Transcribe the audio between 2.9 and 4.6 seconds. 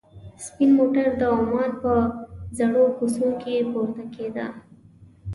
کوڅو کې پورته کېده.